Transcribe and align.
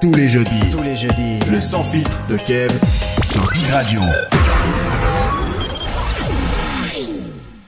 Tous 0.00 0.12
les 0.12 0.28
jeudis. 0.28 0.70
Tous 0.70 0.82
les 0.82 0.94
jeudis. 0.94 1.40
Le 1.50 1.58
sans 1.58 1.82
filtre 1.82 2.24
de 2.28 2.36
Kev 2.36 2.68
sur 3.24 3.40
Big 3.52 3.68
Radio. 3.72 4.00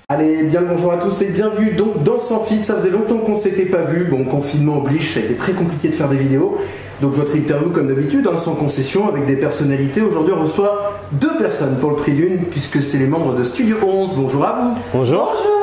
Allez, 0.08 0.44
bien 0.44 0.60
le 0.60 0.66
bonjour 0.68 0.92
à 0.92 0.98
tous 0.98 1.22
et 1.22 1.30
bienvenue 1.30 1.72
donc 1.72 2.04
dans 2.04 2.20
Sans 2.20 2.44
Filtre. 2.44 2.64
Ça 2.64 2.76
faisait 2.76 2.90
longtemps 2.90 3.18
qu'on 3.18 3.34
s'était 3.34 3.64
pas 3.64 3.82
vu. 3.82 4.04
Bon, 4.04 4.24
confinement 4.24 4.78
oblige, 4.78 5.14
ça 5.14 5.20
a 5.20 5.24
été 5.24 5.34
très 5.34 5.52
compliqué 5.52 5.88
de 5.88 5.94
faire 5.94 6.08
des 6.08 6.18
vidéos. 6.18 6.56
Donc 7.00 7.14
votre 7.14 7.34
interview 7.34 7.70
comme 7.70 7.88
d'habitude, 7.88 8.28
hein, 8.32 8.36
sans 8.36 8.54
concession, 8.54 9.08
avec 9.08 9.26
des 9.26 9.36
personnalités. 9.36 10.00
Aujourd'hui, 10.00 10.34
on 10.36 10.42
reçoit 10.42 11.00
deux 11.12 11.36
personnes 11.38 11.78
pour 11.80 11.90
le 11.90 11.96
prix 11.96 12.12
d'une, 12.12 12.44
puisque 12.44 12.80
c'est 12.80 12.98
les 12.98 13.06
membres 13.06 13.34
de 13.34 13.42
Studio 13.42 13.76
11. 13.84 14.10
Bonjour 14.14 14.44
à 14.44 14.52
vous. 14.52 14.78
Bonjour. 14.92 15.32
Bonjour. 15.34 15.59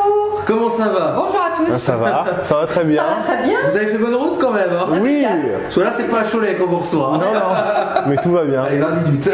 Comment 0.47 0.69
ça 0.69 0.87
va 0.87 1.11
Bonjour 1.17 1.41
à 1.41 1.57
tous. 1.57 1.71
Ah, 1.73 1.77
ça 1.77 1.97
va 1.97 2.23
Ça 2.45 2.55
va 2.55 2.65
très 2.67 2.85
bien. 2.85 3.03
Ça 3.03 3.09
va 3.09 3.35
très 3.35 3.43
bien. 3.47 3.57
Vous 3.69 3.75
avez 3.75 3.85
fait 3.87 3.97
bonne 3.97 4.15
route 4.15 4.37
quand 4.39 4.51
même, 4.51 4.69
hein 4.71 4.97
Oui. 5.01 5.25
Parce 5.63 5.75
que 5.75 5.81
là, 5.81 5.91
c'est 5.97 6.09
pas 6.09 6.19
à 6.19 6.23
Cholet 6.23 6.53
qu'on 6.55 6.67
vous 6.67 6.77
reçoit. 6.77 7.15
hein. 7.15 7.17
Non, 7.17 7.33
non. 7.33 8.01
Mais 8.07 8.15
tout 8.15 8.31
va 8.31 8.45
bien. 8.45 8.63
Allez, 8.63 8.77
20 8.77 8.87
minutes. 9.03 9.29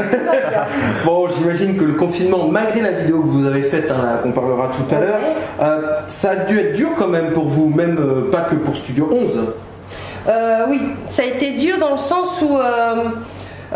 bon, 1.06 1.28
j'imagine 1.28 1.78
que 1.78 1.84
le 1.84 1.94
confinement, 1.94 2.48
malgré 2.48 2.82
la 2.82 2.92
vidéo 2.94 3.22
que 3.22 3.28
vous 3.28 3.46
avez 3.46 3.62
faite, 3.62 3.92
hein, 3.92 4.18
qu'on 4.24 4.32
parlera 4.32 4.70
tout 4.70 4.96
à 4.96 5.00
l'heure, 5.00 5.20
euh, 5.62 5.82
ça 6.08 6.32
a 6.32 6.36
dû 6.38 6.60
être 6.60 6.74
dur 6.74 6.90
quand 6.98 7.08
même 7.10 7.32
pour 7.34 7.46
vous, 7.46 7.70
même 7.70 7.98
euh, 8.00 8.32
pas 8.32 8.42
que 8.42 8.56
pour 8.56 8.76
Studio 8.76 9.08
11. 9.12 9.40
Euh, 10.28 10.66
oui, 10.70 10.82
ça 11.12 11.22
a 11.22 11.26
été 11.26 11.52
dur 11.52 11.78
dans 11.80 11.92
le 11.92 11.98
sens 11.98 12.42
où 12.42 12.58
euh, 12.58 12.96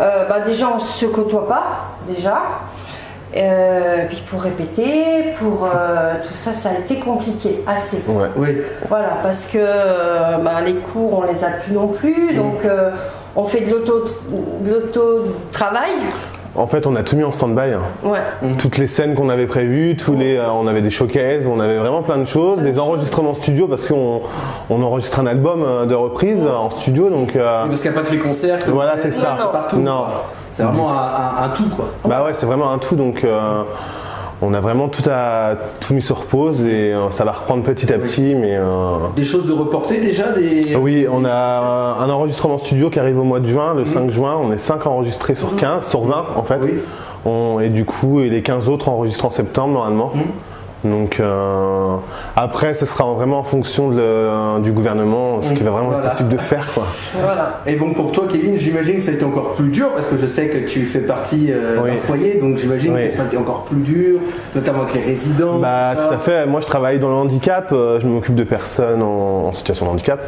euh, 0.00 0.28
bah, 0.28 0.40
déjà 0.44 0.66
on 0.74 0.80
se 0.80 1.06
côtoie 1.06 1.46
pas, 1.46 1.62
déjà. 2.08 2.38
Euh, 3.36 4.04
puis 4.08 4.22
pour 4.30 4.40
répéter, 4.42 5.34
pour 5.38 5.64
euh, 5.66 6.14
tout 6.26 6.34
ça, 6.34 6.52
ça 6.52 6.70
a 6.70 6.78
été 6.80 6.98
compliqué, 7.00 7.62
assez. 7.66 7.98
Ouais. 8.08 8.28
Oui. 8.36 8.62
Voilà, 8.88 9.18
parce 9.22 9.46
que 9.46 9.58
euh, 9.60 10.38
bah, 10.38 10.60
les 10.64 10.74
cours, 10.74 11.18
on 11.18 11.22
les 11.30 11.44
a 11.44 11.50
plus 11.62 11.74
non 11.74 11.88
plus, 11.88 12.34
donc 12.34 12.64
euh, 12.64 12.90
on 13.36 13.44
fait 13.44 13.60
de 13.60 13.70
l'auto, 13.70 14.06
de 14.62 14.72
l'auto-travail. 14.72 15.90
En 16.54 16.66
fait, 16.66 16.86
on 16.88 16.96
a 16.96 17.02
tout 17.04 17.14
mis 17.16 17.22
en 17.22 17.30
stand-by. 17.30 17.74
hein. 17.74 17.82
Ouais. 18.02 18.18
Toutes 18.58 18.78
les 18.78 18.88
scènes 18.88 19.14
qu'on 19.14 19.28
avait 19.28 19.46
prévues, 19.46 19.94
tous 19.96 20.14
les, 20.16 20.36
euh, 20.36 20.50
on 20.50 20.66
avait 20.66 20.80
des 20.80 20.90
showcases, 20.90 21.46
on 21.46 21.60
avait 21.60 21.76
vraiment 21.76 22.02
plein 22.02 22.16
de 22.18 22.24
choses, 22.24 22.60
des 22.62 22.78
enregistrements 22.80 23.34
studio 23.34 23.68
parce 23.68 23.84
qu'on 23.86 24.22
on 24.70 24.82
enregistre 24.82 25.20
un 25.20 25.26
album 25.26 25.64
de 25.86 25.94
reprise 25.94 26.44
en 26.44 26.70
studio, 26.70 27.10
donc 27.10 27.36
euh, 27.36 27.66
Parce 27.68 27.80
qu'il 27.82 27.90
n'y 27.92 27.96
a 27.96 28.00
pas 28.00 28.06
que 28.06 28.12
les 28.12 28.18
concerts. 28.18 28.64
que 28.64 28.70
voilà, 28.70 28.98
c'est 28.98 29.12
ça. 29.12 29.36
non. 29.38 29.52
Partout. 29.52 29.76
Non. 29.78 30.04
C'est 30.58 30.64
vraiment 30.64 30.90
un, 30.90 30.96
un- 30.96 31.44
un 31.44 31.48
tout, 31.50 31.68
quoi. 31.74 31.90
Bah 32.04 32.24
ouais, 32.24 32.34
c'est 32.34 32.46
vraiment 32.46 32.70
un 32.72 32.78
tout, 32.78 32.96
donc 32.96 33.22
euh, 33.24 33.62
on 34.42 34.54
a 34.54 34.60
vraiment 34.60 34.88
tout, 34.88 35.02
à, 35.10 35.54
tout 35.80 35.94
mis 35.94 36.02
sur 36.02 36.24
pause 36.26 36.60
et 36.66 36.92
euh, 36.92 37.10
ça 37.10 37.24
va 37.24 37.32
reprendre 37.32 37.62
petit 37.62 37.92
à 37.92 37.98
petit, 37.98 38.34
mais 38.34 38.56
euh, 38.56 38.64
Des 39.16 39.24
choses 39.24 39.46
de 39.46 39.52
reporter 39.52 39.98
déjà 40.00 40.28
des... 40.32 40.76
oui, 40.76 41.06
on 41.10 41.24
a 41.24 41.96
un 42.00 42.10
enregistrement 42.10 42.58
studio 42.58 42.90
qui 42.90 42.98
arrive 43.00 43.18
au 43.18 43.24
mois 43.24 43.40
de 43.40 43.46
juin, 43.46 43.74
le 43.74 43.84
5 43.84 44.10
juin, 44.10 44.36
on 44.40 44.52
est 44.52 44.58
5 44.58 44.86
enregistrés 44.86 45.34
sur 45.34 45.56
15, 45.56 45.88
sur 45.88 46.02
20 46.02 46.24
en 46.36 46.42
fait. 46.42 46.58
Oui. 46.62 46.74
On- 47.24 47.58
et 47.60 47.68
du 47.68 47.84
coup, 47.84 48.20
et 48.20 48.28
les 48.28 48.42
15 48.42 48.68
autres 48.68 48.88
enregistrent 48.88 49.26
en 49.26 49.30
septembre 49.30 49.74
normalement. 49.74 50.12
Donc 50.84 51.18
euh, 51.18 51.96
après, 52.36 52.72
ce 52.74 52.86
sera 52.86 53.04
vraiment 53.14 53.40
en 53.40 53.42
fonction 53.42 53.90
de 53.90 53.96
le- 53.96 54.60
du 54.62 54.70
gouvernement, 54.72 55.42
ce 55.42 55.52
qui 55.52 55.62
va 55.64 55.70
vraiment 55.72 55.88
Voilà. 55.88 56.04
être 56.04 56.10
possible 56.10 56.28
de 56.28 56.36
faire. 56.38 56.66
Quoi. 56.72 56.84
Voilà. 57.20 57.60
Et 57.66 57.74
bon, 57.74 57.92
pour 57.94 58.12
toi, 58.12 58.24
Kevin, 58.30 58.56
j'imagine 58.56 58.96
que 58.96 59.02
ça 59.02 59.10
a 59.10 59.14
été 59.14 59.24
encore 59.24 59.54
plus 59.54 59.68
dur 59.70 59.88
parce 59.94 60.06
que 60.06 60.16
je 60.16 60.26
sais 60.26 60.46
que 60.48 60.68
tu 60.68 60.84
fais 60.84 61.00
partie 61.00 61.48
euh, 61.50 61.78
Oui. 61.82 61.90
d'un 61.90 61.96
foyer, 61.96 62.34
donc 62.40 62.58
j'imagine 62.58 62.94
Oui. 62.94 63.08
que 63.08 63.12
ça 63.12 63.22
a 63.22 63.26
été 63.26 63.36
encore 63.36 63.64
plus 63.64 63.80
dur, 63.80 64.20
notamment 64.54 64.82
avec 64.82 64.94
les 64.94 65.00
résidents. 65.02 65.58
Bah 65.58 65.94
tout 65.96 66.14
à 66.14 66.18
fait. 66.18 66.46
Moi, 66.46 66.60
je 66.60 66.66
travaille 66.66 66.98
dans 67.00 67.08
le 67.08 67.16
handicap. 67.16 67.70
euh, 67.72 67.98
je 68.00 68.06
m'occupe 68.06 68.34
de 68.36 68.44
personnes 68.44 69.02
en, 69.02 69.46
en 69.48 69.52
situation 69.52 69.86
de 69.86 69.90
handicap. 69.90 70.20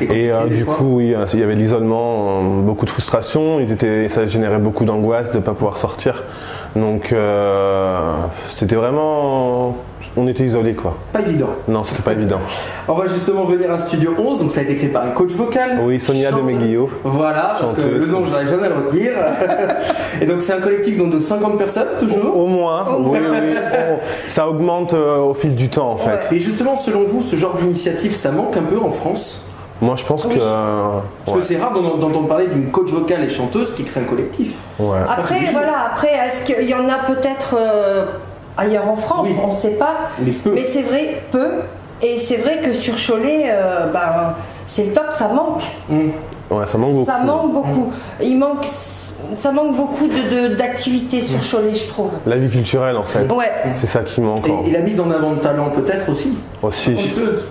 Et 0.00 0.30
euh, 0.30 0.46
du 0.46 0.62
fois. 0.62 0.74
coup, 0.74 0.96
oui, 0.98 1.14
euh, 1.14 1.24
il 1.34 1.40
y 1.40 1.42
avait 1.42 1.56
l'isolement, 1.56 2.38
euh, 2.42 2.60
beaucoup 2.62 2.84
de 2.84 2.90
frustration. 2.90 3.58
Ils 3.60 3.72
étaient, 3.72 4.08
ça 4.08 4.26
générait 4.26 4.58
beaucoup 4.58 4.84
d'angoisse 4.84 5.32
de 5.32 5.38
ne 5.38 5.42
pas 5.42 5.52
pouvoir 5.54 5.76
sortir. 5.78 6.22
Donc, 6.76 7.12
euh, 7.12 8.14
c'était 8.48 8.76
vraiment, 8.76 9.76
on 10.16 10.28
était 10.28 10.44
isolés 10.44 10.74
quoi. 10.74 10.96
Pas 11.12 11.20
évident. 11.20 11.48
Non, 11.66 11.82
c'était 11.82 12.02
pas 12.02 12.12
évident. 12.12 12.40
On 12.86 12.94
va 12.94 13.06
justement 13.08 13.44
venir 13.44 13.70
à 13.72 13.78
Studio 13.78 14.14
11, 14.16 14.38
donc 14.38 14.50
ça 14.52 14.60
a 14.60 14.62
été 14.62 14.76
créé 14.76 14.88
par 14.88 15.04
un 15.04 15.10
coach 15.10 15.32
vocal. 15.32 15.80
Oui, 15.82 15.98
Sonia 16.00 16.30
Chanteuse. 16.30 16.46
Demeguillot. 16.46 16.90
Voilà, 17.02 17.56
parce 17.58 17.72
que 17.72 17.82
Chanteuse. 17.82 18.06
le 18.06 18.12
nom, 18.12 18.24
je 18.24 18.30
n'arrive 18.30 18.50
jamais 18.50 18.66
à 18.66 18.68
le 18.68 18.74
retenir. 18.76 19.12
Et 20.20 20.26
donc 20.26 20.40
c'est 20.40 20.52
un 20.52 20.60
collectif 20.60 20.96
donc, 20.96 21.10
de 21.10 21.20
50 21.20 21.58
personnes, 21.58 21.88
toujours. 21.98 22.36
Au 22.36 22.46
moins, 22.46 22.86
oui, 22.98 23.18
oui. 23.30 23.54
Ça 24.26 24.48
augmente 24.48 24.94
euh, 24.94 25.18
au 25.18 25.34
fil 25.34 25.54
du 25.54 25.68
temps 25.68 25.90
en 25.90 25.96
fait. 25.96 26.28
Et 26.32 26.38
justement, 26.38 26.76
selon 26.76 27.04
vous, 27.04 27.22
ce 27.22 27.36
genre 27.36 27.56
d'initiative, 27.56 28.14
ça 28.14 28.30
manque 28.30 28.56
un 28.56 28.62
peu 28.62 28.78
en 28.78 28.90
France? 28.90 29.44
Moi, 29.82 29.94
je 29.96 30.04
pense 30.04 30.24
que, 30.26 30.34
euh, 30.38 30.98
Parce 31.24 31.36
ouais, 31.36 31.42
que 31.42 31.48
c'est 31.48 31.56
rare 31.58 31.72
d'en- 31.72 31.96
d'entendre 31.96 32.28
parler 32.28 32.48
d'une 32.48 32.70
coach 32.70 32.90
vocale 32.90 33.24
et 33.24 33.28
chanteuse 33.30 33.74
qui 33.74 33.84
crée 33.84 34.00
un 34.00 34.04
collectif. 34.04 34.54
ouais. 34.78 34.98
Après, 35.08 35.46
voilà, 35.52 35.86
après, 35.92 36.08
est-ce 36.12 36.44
qu'il 36.44 36.68
y 36.68 36.74
en 36.74 36.88
a 36.88 36.98
peut-être 37.06 37.56
euh, 37.58 38.04
ailleurs 38.58 38.88
en 38.90 38.96
France? 38.96 39.26
Oui. 39.30 39.36
On 39.42 39.48
ne 39.48 39.52
sait 39.54 39.70
pas. 39.78 39.94
Mais 40.20 40.32
peu. 40.32 40.52
Mais 40.52 40.64
c'est 40.64 40.82
vrai, 40.82 41.22
peu. 41.32 41.48
Et 42.02 42.18
c'est 42.18 42.36
vrai 42.36 42.58
que 42.62 42.72
sur 42.74 42.94
Cholet, 42.96 43.44
euh, 43.46 43.86
ben, 43.92 44.34
c'est 44.66 44.86
le 44.86 44.92
top, 44.92 45.06
ça 45.16 45.28
manque. 45.28 45.62
Hum. 45.90 46.12
Ouais, 46.50 46.66
ça 46.66 46.76
manque 46.78 46.92
beaucoup. 46.92 47.04
Ça 47.06 47.18
manque 47.18 47.52
beaucoup. 47.52 47.92
Il 48.22 48.38
manque, 48.38 48.66
ça 49.38 49.52
manque 49.52 49.76
beaucoup 49.76 50.06
de- 50.06 50.48
de- 50.50 50.54
d'activités 50.54 51.22
sur 51.22 51.38
Cholet, 51.40 51.74
je 51.74 51.86
trouve. 51.88 52.10
La 52.26 52.36
vie 52.36 52.48
culturelle 52.50 52.96
en 52.96 53.04
fait. 53.04 53.30
Ouais. 53.32 53.50
C'est 53.76 53.86
ça 53.86 54.00
qui 54.00 54.20
manque. 54.20 54.46
Et, 54.48 54.70
et 54.70 54.72
la 54.72 54.80
mise 54.80 55.00
en 55.00 55.10
avant 55.10 55.34
de 55.34 55.40
talent 55.40 55.70
peut-être 55.70 56.08
aussi. 56.10 56.36
aussi. 56.62 56.92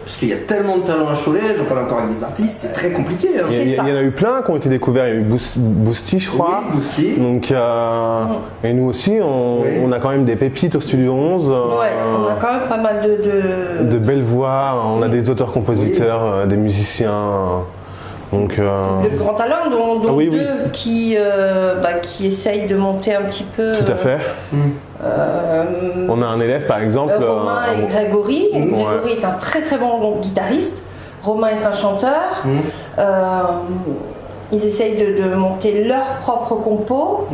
Parce 0.04 0.18
qu'il 0.18 0.30
y 0.30 0.34
a 0.34 0.38
tellement 0.38 0.78
de 0.78 0.84
talent 0.84 1.08
à 1.08 1.16
Cholet, 1.16 1.40
j'en 1.58 1.66
parle 1.66 1.86
encore 1.86 2.00
avec 2.00 2.16
des 2.16 2.24
artistes, 2.24 2.58
c'est 2.62 2.74
très 2.74 2.92
compliqué. 2.92 3.30
hein. 3.40 3.46
Il 3.50 3.56
y, 3.56 3.60
a- 3.60 3.64
il 3.64 3.70
y 3.72 3.76
ça. 3.76 3.84
en 3.84 3.88
a 3.88 4.02
eu 4.02 4.12
plein 4.12 4.42
qui 4.44 4.52
ont 4.52 4.58
été 4.58 4.70
découverts. 4.70 5.08
Il 5.08 5.14
y 5.14 5.18
a 5.18 5.20
eu 5.22 5.26
Boosty, 5.56 6.20
je 6.20 6.30
crois. 6.30 6.64
Oui, 6.70 6.76
Boosty. 6.76 7.14
Donc, 7.18 7.52
euh, 7.52 8.24
et 8.64 8.74
nous 8.74 8.86
aussi, 8.90 9.20
on, 9.22 9.62
Oui. 9.62 9.68
on 9.84 9.92
a 9.92 10.00
quand 10.00 10.10
même 10.10 10.26
des 10.26 10.36
pépites 10.36 10.76
au 10.76 10.82
Studio 10.82 11.14
11. 11.14 11.46
euh, 11.50 11.80
Ouais, 11.80 11.88
on 12.18 12.28
a 12.28 12.36
quand 12.40 12.52
même 12.52 12.68
pas 12.70 12.78
mal 12.78 13.02
de. 13.02 13.84
de- 13.86 13.90
de 13.90 13.98
belles 13.98 14.24
voix, 14.24 14.84
on 14.98 15.02
a 15.02 15.08
des 15.08 15.30
auteurs-compositeurs, 15.30 16.22
euh, 16.24 16.46
des 16.46 16.58
musiciens. 16.58 17.64
Euh, 18.34 18.38
Donc, 18.38 18.60
euh, 18.60 19.10
de 19.10 19.18
grands 19.18 19.34
talents, 19.34 19.70
dont, 19.72 20.00
dont 20.00 20.10
Ah 20.10 20.14
oui, 20.14 20.30
deux 20.30 20.38
oui. 20.40 20.70
Qui, 20.74 21.16
euh, 21.18 21.76
bah, 21.82 21.94
qui 22.02 22.28
essayent 22.28 22.68
de 22.68 22.76
monter 22.76 23.16
un 23.16 23.22
petit 23.24 23.44
peu. 23.56 23.74
tout 23.74 23.92
à 23.92 23.96
fait. 23.96 24.18
euh, 25.04 25.64
On 26.10 26.22
a 26.22 26.26
un 26.26 26.40
élève, 26.40 26.66
par 26.66 26.82
exemple. 26.82 27.14
Euh, 27.22 27.34
Romain 27.34 27.62
euh, 27.70 27.84
et 27.88 27.92
Grégory. 27.92 28.48
Ouais. 28.54 28.60
Grégory 28.62 29.12
est 29.22 29.26
un 29.26 29.38
très 29.40 29.62
très 29.62 29.78
bon 29.78 30.18
guitariste. 30.22 30.78
Romain 31.24 31.50
est 31.50 31.66
un 31.66 31.76
chanteur. 31.76 32.44
Euh, 32.98 33.42
ils 34.52 34.66
essayent 34.66 34.96
de, 34.96 35.22
de 35.30 35.36
monter 35.36 35.84
leur 35.86 36.06
propre 36.22 36.56
compo. 36.56 37.28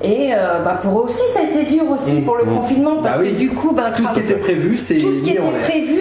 Et 0.00 0.30
euh, 0.32 0.62
bah, 0.64 0.78
pour 0.80 1.00
eux 1.00 1.04
aussi, 1.06 1.22
ça 1.32 1.40
a 1.40 1.42
été 1.42 1.70
dur 1.72 1.82
aussi 1.90 2.20
pour 2.20 2.36
le 2.36 2.44
confinement 2.44 2.96
parce 3.02 3.16
Bah 3.16 3.20
oui. 3.22 3.32
que 3.32 3.38
du 3.38 3.48
coup, 3.50 3.72
bah, 3.74 3.86
Tout 3.96 4.04
ce 4.06 4.14
qui 4.14 4.20
était 4.20 4.34
prévu, 4.34 4.76
c'est 4.76 4.98
tout 4.98 5.12
ce 5.12 5.22
qui 5.22 5.32
mis 5.32 5.38
en 5.40 5.48
était 5.50 5.58
prévu, 5.58 6.00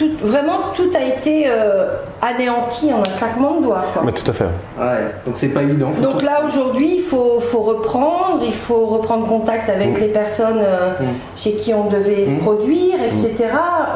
tout, 0.00 0.10
vraiment 0.26 0.72
tout 0.74 0.90
a 0.96 1.02
été 1.04 1.44
euh, 1.46 1.90
anéanti 2.22 2.90
en 2.92 3.00
un 3.00 3.18
claquement 3.18 3.56
de 3.60 3.64
doigts. 3.66 3.84
quoi. 3.92 4.02
mais 4.04 4.12
tout 4.12 4.28
à 4.30 4.32
fait. 4.32 4.44
Ouais, 4.44 5.14
donc 5.26 5.34
c'est 5.36 5.48
pas 5.48 5.62
évident. 5.62 5.90
Faut 5.94 6.02
Donc 6.02 6.18
tout- 6.18 6.24
là 6.24 6.40
aujourd'hui, 6.48 6.96
il 6.96 7.02
faut, 7.02 7.38
faut 7.40 7.60
reprendre, 7.60 8.40
il 8.42 8.52
faut 8.54 8.86
reprendre 8.86 9.26
contact 9.26 9.68
avec 9.68 9.96
Mm. 9.96 10.00
les 10.00 10.08
personnes 10.08 10.58
euh, 10.62 10.92
chez 11.36 11.52
qui 11.52 11.74
on 11.74 11.88
devait 11.88 12.24
se 12.26 12.36
produire, 12.36 12.96
etc. 13.04 13.48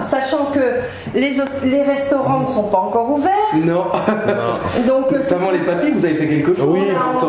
Sachant 0.08 0.46
que 0.52 0.60
les, 1.18 1.82
restaurants 1.82 2.40
ne 2.40 2.46
sont 2.46 2.64
pas 2.64 2.78
encore 2.78 3.10
ouverts. 3.10 3.32
Non. 3.64 3.84
Donc 4.86 5.12
euh, 5.12 5.18
Notamment 5.18 5.50
les 5.50 5.60
papis, 5.60 5.90
vous 5.90 6.04
avez 6.04 6.14
fait 6.14 6.26
quelque 6.26 6.54
chose. 6.54 6.66
Oui. 6.68 6.80
on, 7.22 7.26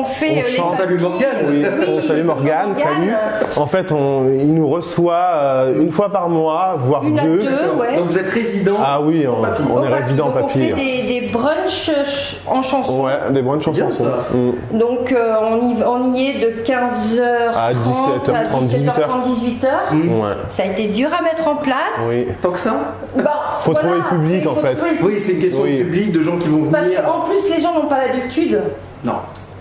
on 0.00 0.04
fait 0.04 0.30
On 0.30 0.88
les 0.88 0.98
Morgane. 0.98 1.28
Oui, 1.48 1.64
Oui, 1.78 1.84
on 1.88 2.00
salue 2.00 2.24
Morgane, 2.24 2.68
Morgane. 2.68 2.76
salut. 2.76 3.12
En 3.56 3.66
fait, 3.66 3.92
on, 3.92 4.28
il 4.30 4.54
nous 4.54 4.68
reçoit 4.68 5.30
euh, 5.34 5.80
une 5.80 5.90
fois 5.92 6.10
par 6.10 6.28
mois, 6.28 6.76
voire 6.78 7.04
Une 7.04 7.18
à 7.18 7.22
deux. 7.22 7.38
deux, 7.38 7.48
ouais. 7.78 7.96
Donc 7.96 8.10
vous 8.14 8.20
êtes 8.20 8.28
résident. 8.28 8.76
Ah 8.82 9.00
oui, 9.02 9.26
on, 9.28 9.42
papy. 9.42 9.62
on 9.70 9.84
est 9.84 9.90
papy. 9.90 10.02
résident 10.02 10.28
On 10.28 10.32
papy. 10.40 10.58
fait 10.58 10.72
des, 10.72 11.20
des 11.20 11.28
brunchs 11.32 11.86
ch- 11.86 12.40
en 12.46 12.62
chanson. 12.62 13.00
Ouais, 13.02 13.12
des 13.30 13.42
chansons. 13.62 13.70
bien, 13.72 13.90
ça. 13.90 14.04
Mm. 14.32 14.78
Donc 14.78 15.12
euh, 15.12 15.34
on, 15.42 15.70
y, 15.76 15.82
on 15.84 16.14
y 16.14 16.26
est 16.26 16.38
de 16.40 16.62
15h30 16.64 17.54
À 17.56 17.72
17h30, 17.72 18.68
17h30, 18.68 19.26
18h. 19.28 20.08
Ouais. 20.08 20.34
Ça 20.50 20.62
a 20.62 20.66
été 20.66 20.86
dur 20.88 21.08
à 21.18 21.22
mettre 21.22 21.46
en 21.48 21.56
place. 21.56 21.74
Oui. 22.08 22.26
Tant 22.40 22.50
que 22.50 22.58
ça? 22.58 22.74
Bah, 23.16 23.30
Faut 23.58 23.72
voilà, 23.72 23.88
trouver 23.88 24.02
le 24.02 24.16
public, 24.28 24.46
en 24.46 24.54
fait. 24.54 24.74
trouver 24.74 24.90
Oui, 25.02 25.20
c'est 25.20 25.32
une 25.32 25.40
question 25.40 25.62
Oui. 25.62 25.78
de 25.78 25.84
public, 25.84 26.12
de 26.12 26.22
gens 26.22 26.36
qui 26.38 26.48
vont 26.48 26.64
Parce 26.70 26.84
venir. 26.84 27.02
qu'en 27.02 27.20
plus, 27.20 27.54
les 27.54 27.60
gens 27.62 27.74
n'ont 27.74 27.88
pas 27.88 28.06
l'habitude. 28.06 28.60
Non. 29.04 29.14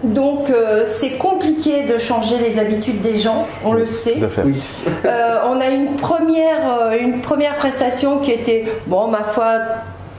Donc, 0.04 0.50
euh, 0.50 0.86
c'est 0.98 1.12
compliqué 1.18 1.84
de 1.84 1.98
changer 1.98 2.36
les 2.38 2.60
habitudes 2.60 3.02
des 3.02 3.20
gens, 3.20 3.48
on 3.64 3.72
le 3.74 3.86
sait. 3.88 4.16
Tout 4.20 4.26
à 4.26 4.30
fait. 4.30 4.42
Oui. 4.44 4.56
Euh, 5.06 5.38
on 5.48 5.62
a 5.62 5.68
une 5.70 5.96
première, 5.96 6.80
euh, 6.82 6.98
une 7.00 7.22
première 7.22 7.56
prestation 7.56 8.20
qui 8.20 8.32
était, 8.32 8.66
bon, 8.88 9.08
ma 9.08 9.24
foi, 9.24 9.54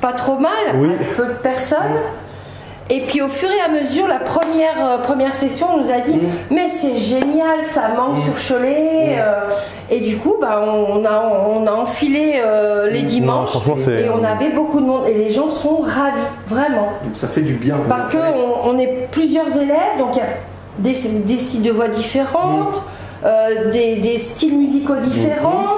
pas 0.01 0.13
trop 0.13 0.37
mal, 0.39 0.51
Oui. 0.77 0.91
peu 1.17 1.27
de 1.27 1.33
personnes. 1.35 1.79
Et 2.91 3.01
puis 3.01 3.23
au 3.23 3.29
fur 3.29 3.49
et 3.51 3.61
à 3.61 3.69
mesure, 3.69 4.07
la 4.07 4.19
première, 4.19 4.77
euh, 4.87 4.99
première 4.99 5.33
session, 5.33 5.67
on 5.75 5.83
nous 5.83 5.91
a 5.91 6.01
dit 6.01 6.21
Mais 6.51 6.69
c'est 6.69 6.99
génial, 6.99 7.65
ça 7.67 7.89
manque 7.97 8.19
sur 8.25 8.35
Cholet. 8.57 9.17
euh, 9.19 9.49
et 9.91 10.01
du 10.01 10.19
coup, 10.19 10.35
bah, 10.41 10.63
on, 10.67 11.03
a, 11.05 11.23
on 11.49 11.67
a 11.67 11.73
enfilé 11.73 12.35
euh, 12.45 12.91
les 12.91 13.03
dimanches. 13.03 13.55
et 13.89 14.09
on 14.11 14.23
avait 14.23 14.51
beaucoup 14.55 14.81
de 14.81 14.87
monde. 14.87 15.07
Et 15.09 15.15
les 15.15 15.31
gens 15.31 15.51
sont 15.51 15.77
ravis, 15.83 16.21
vraiment. 16.47 16.89
Donc 17.05 17.15
ça 17.15 17.27
fait 17.27 17.41
du 17.41 17.55
bien. 17.55 17.79
Parce 17.89 18.11
qu'on 18.13 18.71
on 18.71 18.79
est 18.79 19.09
plusieurs 19.11 19.49
élèves, 19.57 19.99
donc 19.99 20.11
il 20.15 20.19
y 20.19 20.21
a 20.21 20.27
des, 20.79 21.19
des 21.35 21.39
styles 21.41 21.63
de 21.63 21.71
voix 21.71 21.89
différentes, 21.89 22.83
euh, 23.25 23.71
des, 23.73 23.97
des 23.97 24.19
styles 24.19 24.59
musicaux 24.59 24.97
différents. 25.03 25.69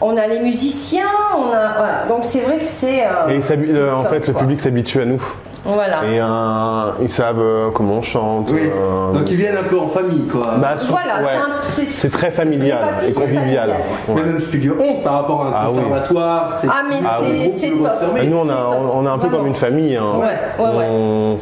On 0.00 0.16
a 0.16 0.26
les 0.28 0.40
musiciens, 0.40 1.08
on 1.36 1.46
a 1.50 1.72
voilà. 1.76 2.04
Donc 2.08 2.20
c'est 2.24 2.40
vrai 2.40 2.58
que 2.58 2.66
c'est. 2.66 3.02
euh, 3.04 3.28
Et 3.30 3.40
euh, 3.74 3.96
en 3.96 4.02
top, 4.02 4.12
fait, 4.12 4.26
le 4.28 4.32
quoi. 4.32 4.42
public 4.42 4.60
s'habitue 4.60 5.00
à 5.00 5.04
nous. 5.06 5.22
Voilà. 5.66 6.04
Et 6.04 6.20
euh, 6.20 7.02
ils 7.02 7.08
savent 7.10 7.40
euh, 7.40 7.70
comment 7.74 7.94
on 7.94 8.02
chante. 8.02 8.50
Oui. 8.52 8.60
euh, 8.64 9.12
Donc 9.12 9.30
ils 9.30 9.36
viennent 9.36 9.56
un 9.56 9.62
peu 9.68 9.78
en 9.78 9.88
famille, 9.88 10.26
quoi. 10.26 10.54
bah, 10.58 10.74
Voilà, 10.88 11.16
ouais. 11.18 11.24
c'est 11.32 11.36
un- 11.36 11.70
c'est- 11.86 11.92
c'est 11.92 12.10
très 12.10 12.30
familial 12.30 12.84
et 13.06 13.12
convivial. 13.12 13.70
Mais 14.08 14.14
Ouais. 14.14 14.22
même 14.22 14.40
Studio 14.40 14.76
11 14.80 15.02
par 15.02 15.14
rapport 15.14 15.42
à 15.44 15.48
un 15.48 15.52
Ah 15.54 15.66
oui. 15.68 15.74
conservatoire, 15.76 16.52
c'est 16.52 16.68
Ah, 16.70 16.82
mais 16.88 16.96
Ah 17.04 17.18
c'est- 17.20 17.30
oui. 17.30 17.52
c'est 17.58 17.70
top. 17.70 17.80
refermés. 17.82 18.22
Et 18.24 18.26
nous, 18.28 18.36
on 18.38 18.48
a, 18.48 18.52
top. 18.54 18.74
on, 18.94 18.98
on 19.00 19.06
est 19.06 19.08
un 19.08 19.12
peu 19.14 19.20
Vraiment. 19.22 19.36
comme 19.38 19.46
une 19.48 19.54
famille. 19.54 19.96
hein. 19.96 20.12
Ouais, 20.18 20.64
ouais, 20.64 20.76
ouais. 20.78 20.86
On- 20.90 21.38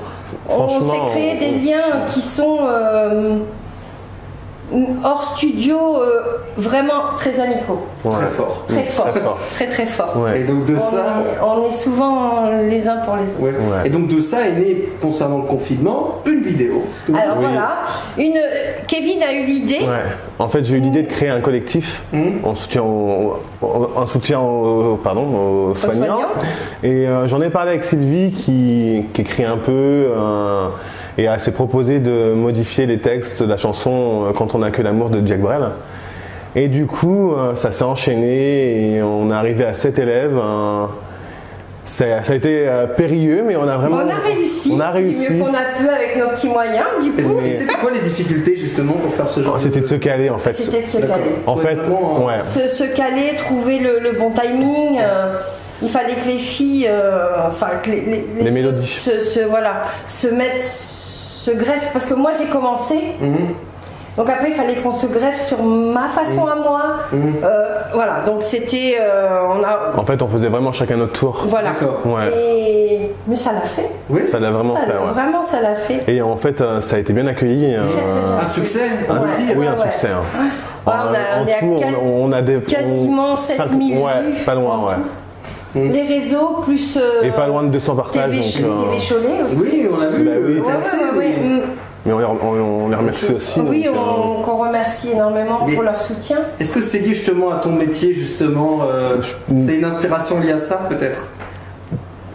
On 0.49 0.50
franchement, 0.69 0.93
s'est 0.93 1.11
créé 1.11 1.38
des 1.38 1.59
liens 1.70 2.06
qui 2.12 2.20
sont 2.20 2.59
euh, 2.67 3.37
hors 5.05 5.35
studio, 5.37 5.77
euh, 6.01 6.21
vraiment 6.57 7.15
très 7.17 7.39
amicaux, 7.39 7.81
ouais. 8.05 8.11
très 8.13 8.27
fort. 8.29 8.65
très 8.67 8.83
forts, 8.85 9.11
Très 9.11 9.21
fort. 9.21 9.39
très 9.55 9.67
très. 9.67 9.85
Ouais. 10.17 10.41
Et 10.41 10.45
donc 10.45 10.65
de 10.65 10.75
On, 10.77 10.81
ça. 10.81 10.97
est, 10.97 11.43
on 11.43 11.69
est 11.69 11.73
souvent 11.73 12.45
les 12.69 12.89
uns 12.89 12.97
pour 13.05 13.17
les 13.17 13.23
autres. 13.25 13.41
Ouais. 13.41 13.51
Ouais. 13.51 13.87
Et 13.87 13.91
donc 13.91 14.09
de 14.09 14.21
ça 14.21 14.49
est 14.49 14.53
né, 14.53 14.89
concernant 15.03 15.39
le 15.39 15.45
confinement, 15.45 16.21
une 16.27 16.43
vidéo. 16.43 16.83
Donc, 17.09 17.17
Alors 17.21 17.37
Oui. 17.39 17.45
voilà, 17.51 17.71
une, 18.19 18.41
Kevin 18.89 19.23
a 19.23 19.33
eu 19.35 19.45
l'idée. 19.45 19.81
Ouais. 19.81 20.03
En 20.39 20.49
fait, 20.49 20.65
j'ai 20.65 20.77
eu 20.77 20.81
l'idée 20.81 21.03
de 21.03 21.09
créer 21.09 21.29
un 21.29 21.41
collectif 21.41 22.03
en 22.43 22.55
soutien 22.55 22.83
au, 22.83 23.37
au- 23.63 23.91
en 23.97 24.07
soutien 24.07 24.41
au- 24.41 24.99
pardon, 25.03 25.23
aux 25.71 25.75
soignants. 25.75 26.07
soignants. 26.07 26.29
Et 26.83 27.07
euh, 27.07 27.29
j'en 27.29 27.41
ai 27.43 27.51
parlé 27.51 27.71
avec 27.73 27.85
Sylvie 27.85 28.33
qui, 28.33 29.05
qui 29.13 29.21
écrit 29.21 29.45
un 29.45 29.57
peu 29.59 29.73
euh, 29.73 30.69
et 31.19 31.25
elle 31.25 31.41
s'est 31.41 31.53
proposé 31.53 32.01
de 32.01 32.33
modifier 32.35 32.87
les 32.87 32.99
textes 32.99 33.43
de 33.43 33.49
la 33.49 33.57
chanson 33.57 34.25
euh, 34.27 34.33
Quand 34.33 34.55
on 34.55 34.59
n'a 34.59 34.71
que 34.71 34.83
l'amour 34.83 35.11
de 35.11 35.25
Jack 35.27 35.41
Brel. 35.41 35.63
Et 36.57 36.69
du 36.69 36.87
coup, 36.87 37.33
euh, 37.33 37.57
ça 37.57 37.73
s'est 37.73 37.85
enchaîné 37.85 38.95
et 38.97 39.03
on 39.03 39.31
est 39.31 39.35
arrivé 39.35 39.65
à 39.65 39.75
7 39.75 39.99
élèves. 39.99 40.39
ça, 41.85 42.23
ça 42.23 42.33
a 42.33 42.37
été 42.37 42.67
euh, 42.67 42.87
périlleux, 42.87 43.43
mais 43.47 43.57
on 43.57 43.69
a 43.69 43.77
vraiment. 43.77 43.97
On 43.97 44.09
a 44.09 44.15
réussi, 44.35 44.71
On 44.73 44.81
a 44.81 44.91
réussi. 44.91 45.33
mieux 45.35 45.41
qu'on 45.45 45.53
a 45.53 45.65
pu 45.79 45.89
avec 45.89 46.17
nos 46.17 46.29
petits 46.31 46.49
moyens, 46.49 46.87
du 47.03 47.11
coup. 47.13 47.35
c'était 47.57 47.75
quoi 47.75 47.91
les 47.91 48.01
difficultés 48.01 48.57
justement 48.57 48.95
pour 48.95 49.13
faire 49.13 49.29
ce 49.29 49.41
genre 49.43 49.55
Oh, 49.57 49.61
C'était 49.61 49.81
de 49.81 49.87
se 49.87 49.97
caler 49.97 50.31
en 50.31 50.39
fait. 50.39 50.53
C'était 50.55 50.83
de 50.83 50.91
se 50.91 50.97
caler. 50.99 51.13
En 51.47 51.57
fait, 51.57 51.75
vraiment, 51.75 52.25
ouais. 52.25 52.39
Se, 52.41 52.75
se 52.75 52.85
caler, 52.85 53.37
trouver 53.37 53.81
le, 53.81 53.99
le 54.01 54.19
bon 54.19 54.31
timing. 54.31 54.99
euh, 55.01 55.37
il 55.83 55.91
fallait 55.91 56.15
que 56.15 56.27
les 56.29 56.39
filles, 56.39 56.87
euh, 56.89 57.49
enfin 57.49 57.67
que 57.83 57.91
les, 57.91 58.01
les, 58.37 58.45
Les 58.45 58.51
mélodies. 58.51 58.87
se, 58.87 59.25
se- 59.25 59.41
voilà, 59.45 59.83
se 60.09 60.29
mettent, 60.29 60.63
se 61.44 61.50
greffent. 61.52 61.93
Parce 61.93 62.06
que 62.06 62.14
moi 62.14 62.31
j'ai 62.38 62.46
commencé, 62.46 62.94
Mhm. 63.20 63.37
donc 64.17 64.29
après 64.29 64.50
il 64.50 64.55
fallait 64.55 64.76
qu'on 64.76 64.93
se 64.93 65.06
greffe 65.06 65.41
sur 65.46 65.62
ma 65.62 66.08
façon 66.08 66.46
à 66.46 66.55
moi. 66.56 66.82
Mhm. 67.12 67.35
Euh, 67.44 67.64
voilà, 67.93 68.20
donc 68.26 68.43
c'était, 68.43 68.96
euh, 69.00 69.38
on 69.50 69.62
a, 69.62 70.00
En 70.00 70.05
fait, 70.05 70.20
on 70.23 70.29
faisait 70.29 70.49
vraiment 70.49 70.73
chacun 70.73 70.96
notre 70.96 71.12
tour. 71.12 71.44
voilà. 71.49 71.70
Ouais. 72.05 72.31
Et 72.37 73.12
mais 73.26 73.37
ça 73.37 73.52
l'a 73.52 73.61
fait. 73.62 73.88
Oui. 74.11 74.23
Ça 74.31 74.38
l'a 74.38 74.50
vraiment 74.50 74.75
Ça 74.76 74.82
fait. 74.82 74.93
l'a- 74.94 75.00
ouais. 75.00 75.12
Vraiment, 75.12 75.44
ça 75.50 75.61
l'a 75.61 75.75
fait. 75.76 76.02
Et 76.08 76.20
en 76.23 76.37
fait, 76.37 76.61
euh, 76.61 76.81
ça 76.81 76.96
a 76.96 76.99
été 76.99 77.12
bien 77.12 77.26
accueilli. 77.26 77.75
euh, 77.75 77.81
Un 78.43 78.50
succès, 78.52 78.81
Ouais. 79.08 79.55
oui, 79.56 79.67
un 79.67 79.73
ouais. 79.73 79.79
succès. 79.79 80.08
hein. 80.08 80.23
Ouais, 80.87 80.93
on 80.93 81.14
a- 81.14 81.43
on 81.43 81.46
est 81.46 81.52
à 81.52 81.56
en 81.56 81.61
tout, 81.61 81.81
quasi- 81.81 81.94
on, 82.02 82.25
on 82.25 82.32
a 82.32 82.43
des 82.43 82.56
quasiment 82.58 83.32
on- 83.32 83.37
7000 83.37 83.96
Ouais, 83.99 84.12
vues 84.37 84.44
pas 84.44 84.55
loin, 84.55 84.76
en 84.76 84.85
ouais. 85.75 85.88
Les 85.88 86.03
réseaux 86.03 86.59
plus. 86.62 86.97
euh, 86.97 87.23
Et 87.23 87.31
pas 87.31 87.47
loin 87.47 87.62
de 87.65 87.69
200 87.69 87.97
partages. 87.97 88.31
TV, 88.31 88.62
donc, 88.62 88.71
euh, 88.71 88.93
TV 88.93 89.06
Cholet 89.09 89.43
aussi. 89.44 89.56
Oui, 89.61 89.87
on 89.93 90.00
a 90.00 90.06
vu. 90.09 90.25
Bah 90.25 90.31
oui. 90.37 90.53
euh, 90.56 90.61
Ouais, 90.61 90.73
Telsey, 90.73 90.97
ouais, 90.97 91.03
ouais, 91.05 91.11
oui. 91.19 91.25
ouais. 91.25 91.49
Mm. 91.59 91.62
mais 92.06 92.12
on 92.12 92.19
les, 92.19 92.25
on- 92.25 92.85
on 92.85 92.88
les 92.88 92.97
remercie 92.97 93.32
aussi. 93.32 93.61
Oui, 93.61 93.85
donc, 93.85 93.97
euh, 93.97 93.99
on, 94.00 94.43
qu'on 94.43 94.56
remercie 94.56 95.11
énormément 95.12 95.61
Mais- 95.67 95.75
pour 95.75 95.82
leur 95.82 96.00
soutien. 96.00 96.38
Est-ce 96.61 96.73
que 96.73 96.81
c'est 96.82 96.99
lié 96.99 97.09
justement 97.15 97.50
à 97.50 97.56
ton 97.56 97.71
métier 97.73 98.12
justement 98.15 98.81
euh, 98.82 99.17
C'est 99.56 99.76
une 99.76 99.85
inspiration 99.85 100.41
liée 100.41 100.53
à 100.53 100.59
ça 100.59 100.81
peut-être? 100.88 101.29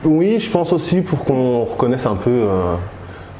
Oui, 0.06 0.40
je 0.40 0.50
pense 0.50 0.72
aussi 0.74 1.02
pour 1.02 1.24
qu'on 1.26 1.66
reconnaisse 1.66 2.06
un 2.06 2.16
peu 2.16 2.30
euh, 2.30 2.76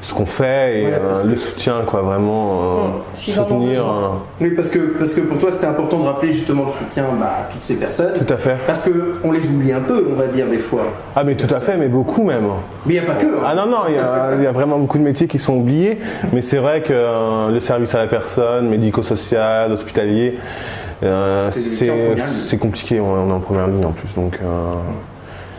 ce 0.02 0.14
qu'on 0.14 0.24
fait 0.24 0.80
et 0.80 0.84
Ouais, 0.86 0.92
euh, 0.94 1.24
le 1.24 1.34
que- 1.34 1.38
soutien, 1.40 1.82
quoi, 1.86 2.00
vraiment 2.00 2.60
euh, 2.62 2.88
Mm, 2.88 3.28
ai 3.28 3.32
soutenir. 3.32 3.80
euh, 3.86 4.08
Oui, 4.40 4.50
parce 4.56 4.68
que, 4.70 4.78
parce 4.98 5.10
que 5.12 5.20
pour 5.20 5.38
toi 5.38 5.52
c'était 5.52 5.66
important 5.66 5.98
de 5.98 6.04
rappeler 6.06 6.32
justement 6.32 6.64
le 6.64 6.70
soutien 6.70 7.04
bah, 7.20 7.26
à 7.40 7.52
toutes 7.52 7.62
ces 7.62 7.74
personnes. 7.74 8.14
tout 8.14 8.32
à 8.32 8.36
fait. 8.38 8.56
Parce 8.66 8.80
qu'on 9.22 9.30
les 9.32 9.46
oublie 9.46 9.72
un 9.72 9.80
peu, 9.80 10.08
on 10.10 10.14
va 10.14 10.26
dire 10.28 10.46
des 10.46 10.56
fois. 10.58 10.84
Ah, 11.14 11.22
mais 11.22 11.34
tout 11.34 11.52
à 11.54 11.60
fait, 11.60 11.76
mais 11.76 11.88
beaucoup 11.88 12.24
même. 12.24 12.46
Mais 12.86 12.94
il 12.94 13.00
n'y 13.02 13.06
a 13.06 13.12
pas 13.12 13.18
que. 13.20 13.26
hein. 13.26 13.42
Ah 13.46 13.54
non, 13.54 13.66
non, 13.66 13.78
il 13.88 13.94
y, 13.94 13.98
a, 13.98 14.30
il 14.36 14.42
y 14.42 14.46
a 14.46 14.52
vraiment 14.52 14.78
beaucoup 14.78 14.96
de 14.98 15.02
métiers 15.02 15.26
qui 15.26 15.38
sont 15.38 15.56
oubliés, 15.56 15.98
mais 16.32 16.40
c'est 16.40 16.58
vrai 16.58 16.82
que 16.82 16.92
euh, 16.94 17.50
le 17.50 17.60
service 17.60 17.94
à 17.94 17.98
la 17.98 18.06
personne, 18.06 18.68
médico-social, 18.68 19.70
hospitalier, 19.72 20.38
euh, 21.02 21.48
C'est 21.50 22.58
compliqué, 22.58 23.00
on 23.00 23.10
on 23.12 23.28
est 23.28 23.32
en 23.32 23.40
première 23.40 23.66
ligne 23.68 23.84
en 23.84 23.92
plus. 23.92 24.14
Donc, 24.14 24.38
euh, 24.42 24.46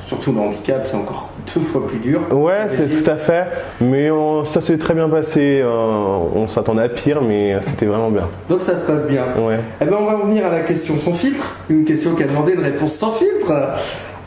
Surtout 0.08 0.34
le 0.34 0.40
handicap, 0.40 0.82
c'est 0.86 0.98
encore 0.98 1.30
deux 1.54 1.62
fois 1.62 1.86
plus 1.88 1.98
dur. 2.00 2.22
ouais, 2.32 2.68
c'est 2.72 3.04
tout 3.04 3.10
à 3.10 3.16
fait, 3.18 3.46
mais 3.82 4.10
on- 4.12 4.46
ça 4.46 4.62
s'est 4.62 4.78
très 4.78 4.94
bien 4.94 5.10
passé, 5.10 5.62
euh, 5.64 5.68
on 6.36 6.48
s'attendait 6.48 6.84
à 6.84 6.90
pire, 6.90 7.22
mais 7.22 7.56
c'était 7.64 7.86
vraiment 7.86 8.10
bien. 8.10 8.24
Donc 8.50 8.62
ça 8.62 8.76
se 8.76 8.82
passe 8.82 9.08
bien. 9.08 9.24
Ouais. 9.38 9.60
Eh 9.82 9.86
ben 9.86 9.98
on 10.00 10.06
va 10.06 10.18
revenir 10.18 10.46
à 10.46 10.50
la 10.50 10.62
question 10.62 10.98
sans 11.00 11.14
filtre, 11.14 11.56
une 11.70 11.84
question 11.86 12.16
qui 12.16 12.24
a 12.24 12.28
demandé 12.28 12.54
une 12.54 12.64
réponse 12.64 12.94
sans 12.94 13.12
filtre. 13.14 13.52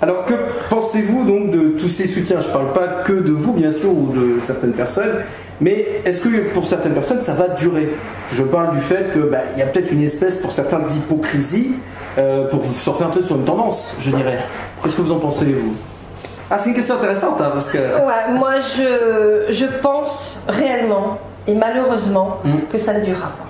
Alors 0.03 0.27
que 0.27 0.35
pensez-vous 0.69 1.25
donc 1.25 1.51
de 1.51 1.69
tous 1.79 1.89
ces 1.89 2.07
soutiens? 2.07 2.41
Je 2.41 2.49
parle 2.49 2.73
pas 2.75 3.03
que 3.05 3.13
de 3.13 3.31
vous 3.33 3.53
bien 3.55 3.71
sûr 3.71 3.91
ou 3.91 4.09
de 4.13 4.39
certaines 4.47 4.73
personnes, 4.73 5.15
mais 5.61 5.87
est-ce 6.05 6.25
que 6.25 6.53
pour 6.53 6.67
certaines 6.67 6.93
personnes 6.93 7.23
ça 7.23 7.33
va 7.33 7.49
durer? 7.49 7.89
Je 8.35 8.43
parle 8.43 8.75
du 8.75 8.83
fait 8.83 9.13
que 9.15 9.21
bah, 9.21 9.39
y 9.57 9.63
a 9.63 9.67
peut-être 9.67 9.91
une 9.93 10.03
espèce 10.03 10.39
pour 10.39 10.53
certains 10.53 10.81
d'hypocrisie 10.81 11.77
euh, 12.19 12.49
pour 12.51 12.61
un 13.01 13.11
peu 13.11 13.23
sur 13.23 13.37
une 13.37 13.45
tendance, 13.45 13.97
je 14.01 14.11
dirais. 14.11 14.39
Qu'est-ce 14.83 14.97
que 14.97 15.03
vous 15.03 15.13
en 15.13 15.19
pensez 15.19 15.47
vous? 15.47 15.75
Ah 16.51 16.59
c'est 16.59 16.69
une 16.71 16.75
question 16.75 16.97
intéressante 16.97 17.41
hein, 17.41 17.51
parce 17.53 17.71
que 17.71 17.79
Ouais, 17.79 18.33
moi 18.39 18.55
je, 18.61 19.53
je 19.53 19.67
pense 19.83 20.41
réellement 20.49 21.19
et 21.47 21.55
malheureusement 21.55 22.39
Mm. 22.45 22.53
que 22.73 22.79
ça 22.79 22.95
ne 22.95 23.05
durera 23.05 23.29
pas. 23.29 23.45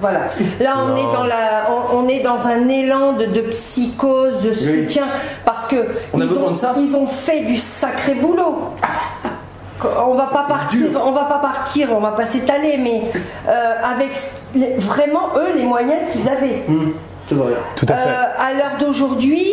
Voilà. 0.00 0.20
Là, 0.60 0.74
on 0.84 0.88
Non. 0.88 0.96
est 0.96 1.12
dans 1.14 1.24
la, 1.24 1.68
on, 1.92 1.98
on 2.04 2.08
est 2.08 2.20
dans 2.20 2.46
un 2.46 2.68
élan 2.68 3.12
de, 3.14 3.26
de 3.26 3.40
psychose, 3.52 4.42
de 4.42 4.52
soutien, 4.52 5.04
parce 5.46 5.66
que 5.66 5.76
On 6.12 6.18
ils, 6.20 6.30
ont, 6.34 6.50
de 6.50 6.56
ça. 6.56 6.74
ils 6.76 6.94
ont 6.94 7.06
fait 7.06 7.40
du 7.40 7.56
sacré 7.56 8.14
boulot. 8.14 8.56
On 10.06 10.14
va 10.14 10.26
pas 10.26 10.44
partir, 10.48 10.88
dur. 10.88 11.02
on 11.04 11.12
va 11.12 11.24
pas 11.24 11.38
partir, 11.38 11.88
on 11.92 12.00
va 12.00 12.12
pas 12.12 12.24
s'étaler, 12.26 12.78
mais 12.78 13.02
euh, 13.48 13.72
avec 13.84 14.10
les- 14.54 14.76
vraiment 14.78 15.30
eux 15.36 15.52
les 15.56 15.64
moyens 15.64 16.10
qu'ils 16.10 16.26
avaient. 16.28 16.64
Rien. 16.66 17.56
Tout 17.76 17.86
à 17.88 17.94
fait. 17.94 18.08
Euh, 18.08 18.22
à 18.38 18.52
l'heure 18.54 18.76
d'aujourd'hui, 18.80 19.52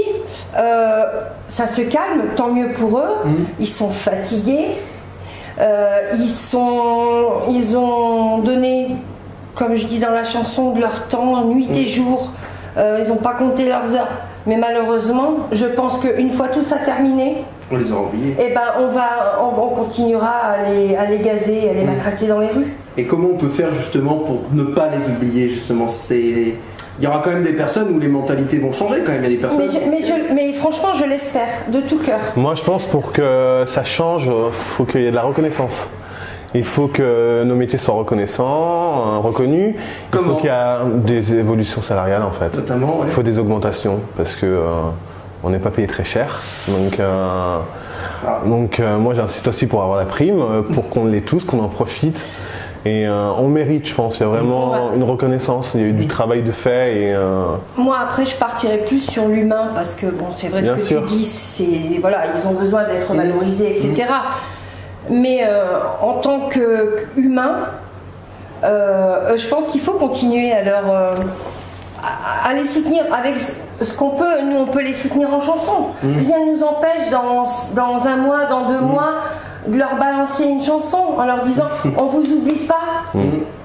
euh, 0.60 1.04
ça 1.48 1.68
se 1.68 1.82
calme, 1.82 2.24
tant 2.36 2.50
mieux 2.52 2.70
pour 2.74 2.98
eux. 3.00 3.16
Mhm. 3.26 3.46
Ils 3.60 3.68
sont 3.70 3.90
fatigués. 3.90 4.68
Euh, 5.60 6.12
ils, 6.18 6.30
sont, 6.30 7.26
ils 7.50 7.76
ont 7.78 8.40
donné, 8.40 8.96
comme 9.56 9.76
je 9.76 9.86
dis 9.86 10.00
dans 10.00 10.12
la 10.12 10.24
chanson, 10.24 10.72
de 10.72 10.82
leur 10.82 11.08
temps, 11.08 11.44
nuit 11.46 11.68
et 11.74 11.88
jour. 11.88 12.32
Euh, 12.78 13.02
ils 13.04 13.10
n'ont 13.10 13.18
pas 13.18 13.34
compté 13.34 13.68
leurs 13.68 13.94
heures. 13.96 14.08
Mais 14.48 14.58
malheureusement, 14.58 15.36
je 15.52 15.66
pense 15.68 16.00
qu'une 16.00 16.32
fois 16.32 16.48
tout 16.48 16.64
ça 16.64 16.78
terminé, 16.78 17.44
On 17.72 17.78
les 17.78 17.92
aura 17.92 18.04
oubliés. 18.04 18.36
eh 18.40 18.54
ben, 18.54 18.62
on, 18.80 18.88
va, 18.88 19.40
on, 19.42 19.62
on 19.62 19.68
continuera 19.70 20.30
à 20.30 20.70
les, 20.70 20.96
à 20.96 21.06
les 21.06 21.20
gazer, 21.20 21.70
à 21.70 21.74
les 21.74 21.84
matraquer 21.84 22.28
dans 22.28 22.40
les 22.40 22.48
rues. 22.48 22.74
Et 22.98 23.06
comment 23.06 23.30
on 23.34 23.38
peut 23.38 23.50
faire 23.50 23.72
justement 23.74 24.16
pour 24.20 24.42
ne 24.54 24.64
pas 24.64 24.88
les 24.88 25.14
oublier 25.14 25.50
justement 25.50 25.90
C'est 25.90 26.56
il 27.00 27.04
y 27.06 27.08
aura 27.08 27.22
quand 27.24 27.32
même 27.32 27.44
des 27.44 27.54
personnes 27.54 27.90
où 27.96 28.00
les 28.00 28.08
mentalités 28.08 28.58
vont 28.60 28.72
changer 28.74 29.02
quand 29.06 29.12
même. 29.12 29.24
Il 29.24 29.32
y 29.32 29.34
a 29.34 29.36
des 29.38 29.42
personnes. 29.42 29.60
Mais, 29.66 29.68
je- 29.70 29.90
mais, 29.90 30.02
je- 30.30 30.34
mais 30.34 30.54
franchement, 30.54 30.90
je 31.00 31.06
l'espère, 31.06 31.48
de 31.70 31.82
tout 31.82 31.98
cœur. 32.00 32.20
Moi, 32.36 32.56
je 32.56 32.64
pense 32.64 32.84
pour 32.84 33.12
que 33.12 33.64
ça 33.68 33.84
change, 33.84 34.26
il 34.26 34.54
faut 34.54 34.86
qu'il 34.86 35.02
y 35.02 35.06
ait 35.08 35.12
de 35.12 35.16
la 35.16 35.24
reconnaissance. 35.24 35.90
Il 36.54 36.66
faut 36.66 36.88
que 36.88 37.44
nos 37.46 37.56
métiers 37.56 37.80
soient 37.80 37.96
reconnaissants, 37.96 39.14
euh, 39.16 39.18
reconnus. 39.20 39.74
Il 39.78 39.82
Comment 40.12 40.30
faut 40.34 40.36
qu'il 40.36 40.50
y 40.50 40.54
ait 40.54 41.00
des 41.06 41.34
évolutions 41.36 41.82
salariales 41.82 42.24
en 42.24 42.32
fait. 42.34 42.54
Notamment, 42.54 42.98
ouais. 43.00 43.06
Il 43.08 43.10
faut 43.12 43.24
des 43.24 43.40
augmentations 43.40 44.00
parce 44.18 44.36
que 44.36 44.46
euh, 44.46 44.66
on 45.44 45.50
n'est 45.50 45.60
pas 45.60 45.70
payé 45.72 45.88
très 45.88 46.04
cher. 46.04 46.42
Donc, 46.68 47.00
euh, 47.00 47.58
Ah. 48.28 48.42
donc 48.46 48.80
euh, 48.82 48.98
moi, 48.98 49.14
j'insiste 49.14 49.48
aussi 49.48 49.66
pour 49.66 49.82
avoir 49.82 49.98
la 49.98 50.06
prime, 50.06 50.44
pour 50.74 50.90
qu'on 50.90 51.06
l'ait 51.06 51.22
tous, 51.22 51.46
qu'on 51.46 51.60
en 51.64 51.70
profite. 51.70 52.24
Et 52.84 53.08
euh, 53.08 53.30
on 53.38 53.48
mérite, 53.48 53.88
je 53.88 53.94
pense. 53.94 54.18
Il 54.18 54.22
y 54.22 54.26
a 54.26 54.30
vraiment 54.30 54.72
Ouais. 54.72 54.96
une 54.96 55.04
reconnaissance. 55.04 55.72
Il 55.76 55.82
y 55.82 55.84
a 55.84 55.88
eu 55.88 55.92
du 55.94 56.08
travail 56.08 56.42
de 56.42 56.52
fait 56.52 56.96
et 56.98 57.14
euh, 57.14 57.44
Moi 57.78 57.96
après 58.10 58.26
je 58.26 58.36
partirais 58.36 58.80
plus 58.80 59.00
sur 59.02 59.28
l'humain 59.28 59.68
parce 59.76 59.94
que 59.94 60.08
bon 60.08 60.28
c'est 60.36 60.48
vrai 60.48 60.62
Bien 60.62 60.76
ce 60.78 60.82
que 60.82 60.88
sûr. 60.88 61.02
tu 61.08 61.14
dis 61.14 61.26
c'est 61.26 62.00
voilà 62.00 62.24
ils 62.36 62.48
ont 62.48 62.54
besoin 62.54 62.84
d'être 62.86 63.14
valorisés 63.14 63.78
etc 63.78 64.06
mais 65.10 65.42
euh, 65.44 65.78
en 66.02 66.14
tant 66.14 66.48
qu'humain, 66.50 67.52
je 68.64 69.48
pense 69.50 69.68
qu'il 69.68 69.82
faut 69.82 69.94
continuer 69.94 70.52
à 70.52 70.64
leur 70.64 70.84
à, 72.04 72.50
à 72.50 72.54
les 72.54 72.66
soutenir 72.66 73.04
avec 73.14 73.36
ce 73.40 73.94
qu'on 73.94 74.10
peut. 74.12 74.42
Nous, 74.44 74.58
on 74.58 74.66
peut 74.66 74.82
les 74.82 74.94
soutenir 74.94 75.32
en 75.34 75.40
chanson. 75.42 75.88
Rien 76.04 76.40
ne 76.46 76.56
nous 76.58 76.64
empêche 76.64 77.10
dans, 77.12 77.46
dans 77.76 78.08
un 78.08 78.16
mois, 78.18 78.46
dans 78.46 78.68
deux 78.70 78.80
mois, 78.80 79.14
de 79.68 79.78
leur 79.78 79.96
balancer 79.96 80.44
une 80.46 80.62
chanson 80.64 80.98
en 81.18 81.26
leur 81.26 81.44
disant 81.44 81.66
on 81.98 82.06
vous 82.06 82.24
oublie 82.34 82.66
pas. 82.68 82.76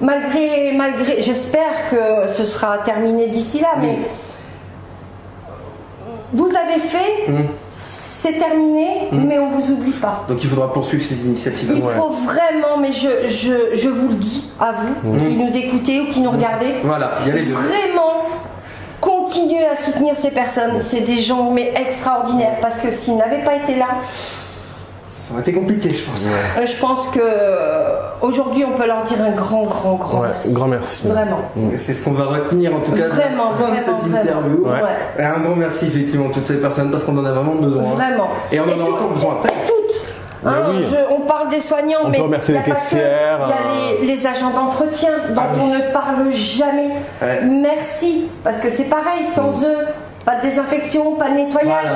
Malgré, 0.00 0.72
malgré, 0.76 1.22
j'espère 1.22 1.90
que 1.90 2.32
ce 2.32 2.44
sera 2.44 2.78
terminé 2.78 3.28
d'ici 3.28 3.60
là, 3.60 3.74
mais 3.80 3.96
vous 6.32 6.48
avez 6.48 6.80
fait, 6.80 7.26
c'est 7.70 8.32
terminé, 8.38 9.08
mais 9.12 9.38
on 9.38 9.48
vous 9.48 9.72
oublie 9.72 9.92
pas. 9.92 10.24
Donc 10.28 10.42
il 10.42 10.50
faudra 10.50 10.72
poursuivre 10.72 11.04
ces 11.04 11.26
initiatives. 11.26 11.70
Il 11.74 11.80
faut 11.82 12.08
vraiment, 12.08 12.76
mais 12.80 12.92
je, 12.92 13.28
je, 13.28 13.76
je 13.76 13.88
vous 13.88 14.08
le 14.08 14.14
dis 14.14 14.50
à 14.60 14.72
vous 14.72 15.16
qui 15.18 15.36
nous 15.36 15.56
écoutez 15.56 16.00
ou 16.00 16.06
qui 16.12 16.20
nous 16.20 16.30
regardez, 16.32 16.74
Voilà, 16.82 17.12
il 17.22 17.28
y 17.28 17.30
a 17.30 17.34
les 17.36 17.44
deux. 17.46 17.52
vraiment 17.54 18.26
continuer 19.00 19.64
à 19.66 19.76
soutenir 19.76 20.14
ces 20.16 20.30
personnes. 20.30 20.80
C'est 20.80 21.02
des 21.02 21.18
gens 21.18 21.50
mais 21.52 21.72
extraordinaires 21.76 22.56
parce 22.60 22.80
que 22.80 22.90
s'ils 22.90 23.16
n'avaient 23.16 23.44
pas 23.44 23.54
été 23.54 23.76
là, 23.76 23.86
Ça 25.26 25.32
aurait 25.32 25.40
été 25.42 25.52
compliqué, 25.52 25.92
je 25.92 26.04
pense. 26.04 26.24
euh, 26.24 26.66
je 26.66 26.80
pense 26.80 27.08
que 27.08 27.18
euh, 27.20 27.96
aujourd'hui 28.22 28.64
on 28.64 28.78
peut 28.78 28.86
leur 28.86 29.02
dire 29.04 29.18
un 29.20 29.32
grand, 29.32 29.64
grand, 29.64 29.94
grand 29.94 30.20
Ouais, 30.20 30.28
merci. 30.28 30.52
grand 30.52 30.66
merci. 30.68 31.08
Vraiment. 31.08 31.38
C'est 31.74 31.94
ce 31.94 32.04
qu'on 32.04 32.12
va 32.12 32.26
retenir 32.26 32.72
en 32.74 32.78
tout 32.78 32.92
cas 32.92 33.08
Vraiment, 33.08 33.50
fin 33.50 33.70
de 33.70 33.74
vraiment, 33.74 33.98
cette 34.00 34.08
vraiment. 34.10 34.18
interview. 34.22 34.64
Ouais. 34.64 34.70
Ouais. 34.82 34.88
Et 35.18 35.22
un 35.24 35.40
grand 35.40 35.56
merci 35.56 35.86
effectivement 35.86 36.28
à 36.28 36.32
toutes 36.32 36.44
ces 36.46 36.54
personnes 36.60 36.92
parce 36.92 37.02
qu'on 37.02 37.18
en 37.18 37.24
a 37.24 37.32
vraiment 37.32 37.56
besoin. 37.56 37.82
Vraiment. 37.82 38.28
Et 38.52 38.60
on 38.60 38.64
en 38.64 38.68
a 38.68 38.72
tout- 38.74 38.82
encore 38.92 39.08
besoin 39.14 39.32
après. 39.40 39.52
Toutes. 39.66 40.46
Hein, 40.48 40.54
oui. 40.70 40.84
je- 40.88 41.12
on 41.12 41.20
parle 41.22 41.48
des 41.48 41.60
soignants, 41.60 41.98
On 42.04 42.08
mais 42.08 42.18
il 42.18 42.20
y 42.20 42.24
a 42.24 42.38
les 42.38 42.54
pas 42.54 42.60
que- 42.62 42.70
caissières, 42.70 43.40
Il 43.42 43.48
y 43.48 43.52
a 43.52 43.56
euh, 43.56 44.00
les, 44.02 44.14
les 44.16 44.26
agents 44.28 44.50
d'entretien 44.50 45.10
dont 45.30 45.42
Ah 45.44 45.48
oui. 45.54 45.60
on 45.64 45.68
ne 45.74 45.92
parle 45.92 46.30
jamais. 46.30 46.90
Ouais. 47.20 47.40
Merci, 47.42 48.28
parce 48.44 48.60
que 48.60 48.70
c'est 48.70 48.84
pareil, 48.88 49.26
sans 49.34 49.50
eux, 49.64 49.78
pas 50.24 50.36
de 50.36 50.42
désinfection, 50.42 51.16
pas 51.16 51.30
de 51.30 51.34
nettoyage. 51.34 51.90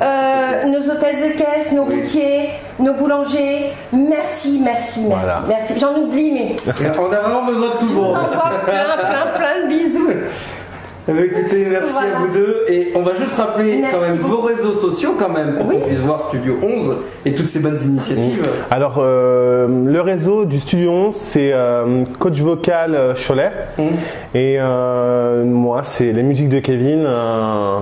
Euh, 0.00 0.64
nos 0.66 0.78
hôtesses 0.78 1.22
de 1.22 1.38
caisse, 1.38 1.72
nos 1.72 1.82
Oui. 1.84 2.00
routiers, 2.02 2.50
nos 2.78 2.94
boulangers, 2.94 3.72
merci, 3.92 4.60
merci, 4.62 4.62
merci, 4.62 5.00
Voilà. 5.06 5.42
merci. 5.48 5.74
J'en 5.78 5.94
oublie, 5.96 6.30
mais 6.32 6.50
Et 6.66 6.98
on 6.98 7.12
a 7.12 7.18
vraiment 7.18 7.44
besoin 7.46 7.66
de 7.68 7.72
tout 7.80 7.86
le 7.86 7.92
vous 7.94 8.02
monde. 8.02 8.16
envoie 8.16 8.50
plein, 8.64 8.96
plein, 8.96 9.32
plein 9.36 9.62
de 9.64 9.68
bisous. 9.68 10.10
Eh 11.10 11.12
bien, 11.12 11.22
écoutez, 11.22 11.66
merci 11.70 11.92
Voilà. 11.94 12.16
à 12.16 12.20
vous 12.20 12.28
deux. 12.34 12.64
Et 12.68 12.92
on 12.94 13.00
va 13.02 13.14
juste 13.16 13.34
rappeler 13.36 13.78
Merci 13.78 13.94
quand 13.96 14.02
même 14.02 14.16
vos 14.18 14.40
réseaux 14.42 14.74
sociaux 14.74 15.14
quand 15.18 15.30
même 15.30 15.56
pour 15.56 15.66
Oui. 15.66 15.78
qu'on 15.80 15.86
puisse 15.86 15.98
voir 16.00 16.28
Studio 16.28 16.58
11 16.62 16.96
et 17.24 17.34
toutes 17.34 17.46
ces 17.48 17.60
bonnes 17.60 17.78
initiatives. 17.82 18.42
Alors, 18.70 18.96
euh, 18.98 19.66
le 19.86 20.00
réseau 20.02 20.44
du 20.44 20.60
Studio 20.60 20.90
11, 20.90 21.14
c'est 21.14 21.50
euh, 21.54 22.04
Coach 22.18 22.38
Vocal 22.40 23.14
Cholet. 23.26 23.50
Et 24.34 24.58
euh, 24.60 25.44
moi, 25.44 25.80
c'est 25.82 26.12
les 26.12 26.22
musiques 26.22 26.50
de 26.50 26.58
Kevin 26.60 27.04
euh, 27.06 27.78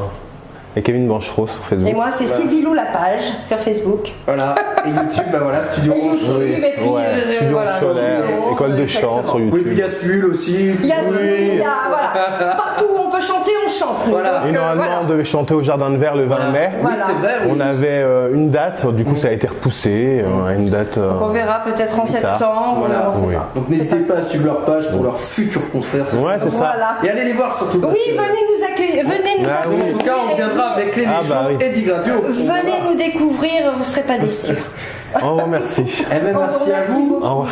et 0.77 0.83
Kevin 0.83 1.09
Banchereau 1.09 1.47
sur 1.47 1.65
Facebook. 1.65 1.89
Et 1.89 1.95
moi, 1.95 2.07
c'est 2.17 2.27
Sylvie 2.27 2.63
Lou 2.63 2.75
la 2.75 2.85
page 2.85 3.25
sur 3.49 3.57
Facebook. 3.59 4.13
Voilà. 4.27 4.55
Et 4.85 4.91
YouTube, 4.91 5.25
bah 5.33 5.39
voilà, 5.43 5.63
Studio 5.63 5.95
Et 5.95 6.01
11. 6.03 6.21
YouTube, 6.23 6.43
et 6.65 6.73
puis 6.77 6.89
Ouais, 6.89 7.03
euh, 7.07 7.33
Studio 7.35 7.53
voilà, 7.57 7.77
Studio 7.77 8.53
école 8.53 8.77
de 8.77 8.83
11, 8.83 8.89
chant 8.89 9.23
sur 9.27 9.37
Oui, 9.37 9.51
puis 9.51 9.63
il 9.65 9.73
y 9.73 9.81
YouTube. 9.81 9.85
a 9.85 9.89
Spul 9.89 10.25
aussi. 10.27 10.55
Il 10.83 10.87
y 10.87 10.93
a, 10.93 10.97
Oui. 11.09 11.17
il 11.53 11.55
y 11.57 11.63
a- 11.63 11.89
voilà, 11.89 12.55
partout 12.57 12.85
où 12.95 12.99
on 13.07 13.11
peut 13.11 13.21
chanter, 13.23 13.51
on 13.65 13.69
chante. 13.71 13.97
Voilà. 14.09 14.41
Donc, 14.41 14.47
Et 14.47 14.51
euh, 14.51 14.53
normalement, 14.61 14.83
voilà. 14.85 15.01
on 15.03 15.07
devait 15.09 15.25
chanter 15.25 15.55
au 15.55 15.63
Jardin 15.63 15.91
de 15.91 15.97
Verre 15.97 16.15
le 16.15 16.25
20 16.25 16.51
mai. 16.53 16.71
Oui, 16.75 16.79
Voilà. 16.83 16.97
c'est 17.07 17.13
vrai. 17.27 17.33
oui. 17.47 17.53
On 17.57 17.61
avait 17.61 17.87
euh, 18.03 18.35
une 18.35 18.51
date, 18.51 18.87
du 18.95 19.05
coup 19.05 19.17
ça 19.17 19.29
a 19.29 19.33
été 19.33 19.47
repoussé 19.47 20.23
euh, 20.25 20.47
à 20.47 20.53
une 20.55 20.69
date. 20.69 20.99
euh, 20.99 21.13
On 21.23 21.29
verra 21.29 21.61
peut-être 21.65 21.99
en 21.99 22.07
septembre. 22.07 22.77
Voilà. 22.81 23.11
on 23.11 23.15
sait 23.15 23.27
Oui. 23.29 23.35
pas. 23.35 23.49
Donc 23.55 23.69
n'hésitez 23.71 23.97
pas 24.01 24.17
à 24.19 24.23
suivre 24.23 24.45
leur 24.47 24.61
page 24.65 24.91
pour 24.91 25.03
leurs 25.03 25.19
futurs 25.21 25.71
concerts. 25.73 26.07
Ouais, 26.15 26.35
c'est 26.41 26.51
ça. 26.53 26.75
Et 27.03 27.09
allez 27.11 27.25
les 27.25 27.33
voir 27.33 27.57
surtout. 27.57 27.79
Oui, 27.83 27.99
venez 28.11 28.19
nous 28.59 28.66
accueillir, 28.83 29.05
venez 29.05 29.43
nous 29.43 29.49
Ah 29.49 29.65
oui. 29.69 29.75
accueillir. 29.77 29.95
En 29.95 29.99
tout 29.99 30.05
cas, 30.05 30.15
on 30.31 30.37
viendra 30.37 30.65
avec 30.71 30.97
les 30.97 31.05
Ah, 31.07 31.21
bah 31.29 31.47
oui. 31.49 31.57
et 31.65 31.71
Digratio. 31.71 32.15
Venez 32.23 32.91
nous 32.91 32.97
découvrir, 32.97 33.73
vous 33.77 33.85
serez 33.85 34.03
pas 34.03 34.19
déçus. 34.19 34.53
Au 35.23 35.29
revoir, 35.29 35.47
merci. 35.49 35.83
Eh 36.15 36.19
ben, 36.25 36.37
On 36.37 36.41
merci 36.41 36.59
vous 36.65 36.71
à 36.71 36.75
remercie 36.75 36.93
vous. 36.93 37.09
beaucoup. 37.09 37.25
Au 37.25 37.29
revoir. 37.31 37.49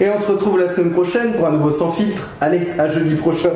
Et 0.00 0.08
on 0.10 0.18
se 0.20 0.30
retrouve 0.32 0.58
la 0.60 0.68
semaine 0.68 0.92
prochaine 0.92 1.32
pour 1.34 1.46
un 1.46 1.50
nouveau 1.52 1.70
sans 1.72 1.90
filtre. 1.92 2.30
Allez, 2.40 2.68
à 2.78 2.88
jeudi 2.88 3.14
prochain. 3.16 3.50